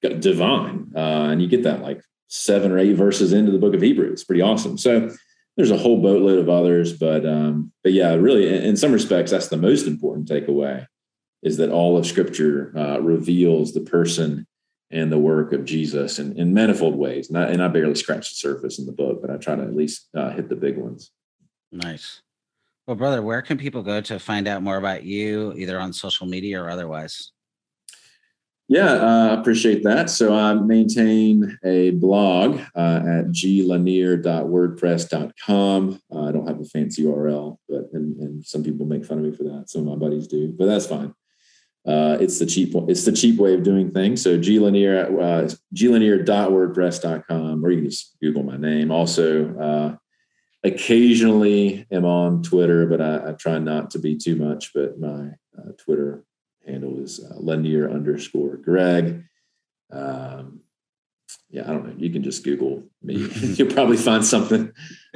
[0.01, 0.91] divine.
[0.95, 4.13] Uh, and you get that like seven or eight verses into the book of Hebrews.
[4.13, 4.77] It's pretty awesome.
[4.77, 5.11] So
[5.57, 9.31] there's a whole boatload of others, but um, but yeah, really, in, in some respects,
[9.31, 10.87] that's the most important takeaway
[11.41, 14.45] is that all of Scripture uh, reveals the person
[14.91, 17.29] and the work of Jesus in, in manifold ways.
[17.29, 19.61] And I, and I barely scratched the surface in the book, but I try to
[19.61, 21.11] at least uh, hit the big ones.
[21.71, 22.21] Nice.
[22.87, 26.25] Well, brother, where can people go to find out more about you, either on social
[26.25, 27.31] media or otherwise?
[28.71, 30.11] Yeah, I uh, appreciate that.
[30.11, 36.01] So I maintain a blog uh, at glanier.wordpress.com.
[36.13, 39.23] Uh, I don't have a fancy URL, but and, and, some people make fun of
[39.23, 39.71] me for that.
[39.71, 41.15] Some of my buddies do, but that's fine.
[41.87, 44.21] Uh, it's the cheap it's the cheap way of doing things.
[44.21, 48.91] So glanier uh, glanier.wordpress.com, or you can just Google my name.
[48.91, 49.95] Also, uh,
[50.63, 54.73] occasionally am on Twitter, but I, I, try not to be too much.
[54.75, 56.23] But my uh, Twitter
[56.69, 59.23] handle is uh, Lanier underscore Greg.
[59.91, 60.61] Um,
[61.49, 61.93] yeah, I don't know.
[61.97, 63.15] You can just Google me.
[63.41, 64.71] You'll probably find something,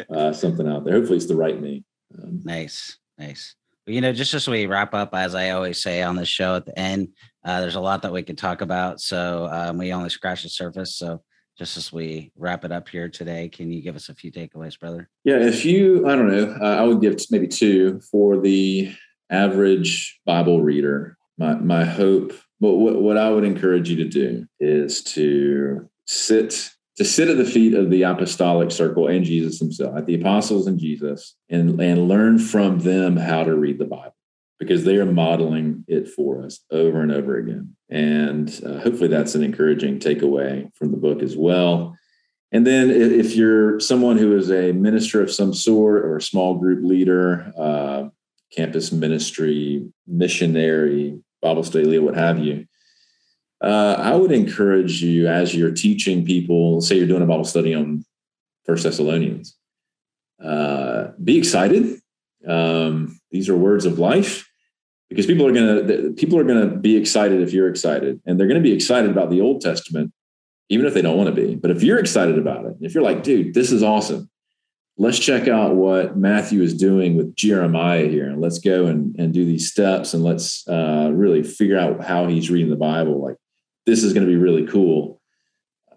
[0.09, 0.95] uh, something out there.
[0.95, 1.83] Hopefully, it's the right me.
[2.17, 3.55] Um, nice, nice.
[3.85, 6.55] Well, you know, just as we wrap up, as I always say on the show
[6.55, 7.09] at the end,
[7.43, 9.01] uh, there's a lot that we could talk about.
[9.01, 10.95] So um, we only scratched the surface.
[10.95, 11.21] So
[11.57, 14.79] just as we wrap it up here today, can you give us a few takeaways,
[14.79, 15.09] brother?
[15.23, 18.95] Yeah, if you, I don't know, uh, I would give maybe two for the
[19.29, 24.45] average Bible reader my my hope but what, what i would encourage you to do
[24.59, 29.95] is to sit to sit at the feet of the apostolic circle and jesus himself
[29.97, 34.15] at the apostles and jesus and and learn from them how to read the bible
[34.63, 37.75] because they are modeling it for us over and over again.
[37.89, 41.97] And uh, hopefully that's an encouraging takeaway from the book as well.
[42.51, 46.55] And then if you're someone who is a minister of some sort or a small
[46.55, 48.09] group leader uh,
[48.55, 52.65] campus ministry, missionary, Bible study leader, what have you.
[53.61, 57.73] Uh, I would encourage you as you're teaching people, say you're doing a Bible study
[57.73, 58.03] on
[58.65, 59.57] First Thessalonians,
[60.43, 61.99] uh, be excited.
[62.47, 64.49] Um, these are words of life
[65.09, 68.59] because people are gonna people are gonna be excited if you're excited, and they're gonna
[68.59, 70.11] be excited about the Old Testament,
[70.69, 71.55] even if they don't want to be.
[71.55, 74.29] But if you're excited about it, if you're like, dude, this is awesome,
[74.97, 79.33] let's check out what Matthew is doing with Jeremiah here, and let's go and, and
[79.33, 83.21] do these steps, and let's uh, really figure out how he's reading the Bible.
[83.21, 83.37] Like
[83.85, 85.21] this is going to be really cool.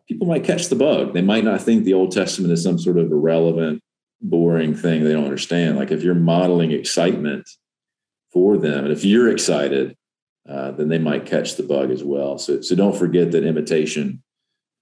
[0.08, 1.12] people might catch the bug.
[1.12, 3.82] They might not think the Old Testament is some sort of irrelevant,
[4.20, 5.76] boring thing they don't understand.
[5.76, 7.48] Like if you're modeling excitement
[8.32, 9.96] for them, and if you're excited,
[10.48, 12.38] uh, then they might catch the bug as well.
[12.38, 14.22] So, so don't forget that imitation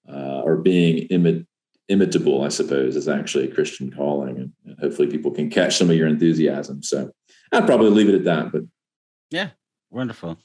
[0.09, 1.47] uh, or being imi-
[1.89, 5.97] imitable, I suppose, is actually a Christian calling, and, hopefully people can catch some of
[5.97, 6.83] your enthusiasm.
[6.83, 7.11] So
[7.53, 8.51] I'd probably leave it at that.
[8.51, 8.63] But
[9.31, 9.51] yeah,
[9.91, 10.37] wonderful.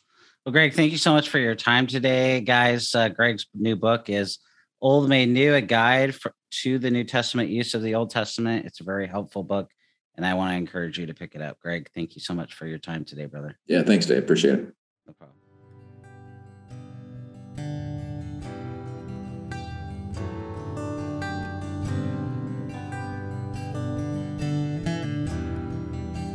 [0.45, 2.93] Well, Greg, thank you so much for your time today, guys.
[2.93, 4.37] Uh, Greg's new book is
[4.81, 8.65] Old Made New, a guide for, to the New Testament use of the Old Testament.
[8.65, 9.71] It's a very helpful book,
[10.15, 11.59] and I want to encourage you to pick it up.
[11.59, 13.57] Greg, thank you so much for your time today, brother.
[13.67, 14.19] Yeah, thanks, Dave.
[14.19, 14.73] Appreciate it.
[15.07, 15.38] No problem.